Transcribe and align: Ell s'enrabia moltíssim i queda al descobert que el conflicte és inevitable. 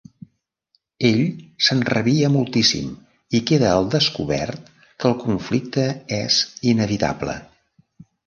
Ell 1.09 1.19
s'enrabia 1.65 2.29
moltíssim 2.35 2.87
i 3.39 3.43
queda 3.51 3.69
al 3.73 3.91
descobert 3.97 4.73
que 4.81 5.09
el 5.13 5.15
conflicte 5.27 5.87
és 6.21 6.39
inevitable. 6.73 7.37